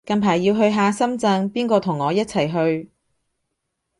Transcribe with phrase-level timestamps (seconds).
[0.03, 2.89] 近排要去下深圳，邊個同我一齊去